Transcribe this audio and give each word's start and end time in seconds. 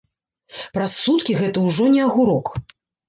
Праз 0.77 0.95
суткі 1.03 1.35
гэта 1.41 1.67
ўжо 1.67 1.83
не 1.97 2.01
агурок. 2.09 2.47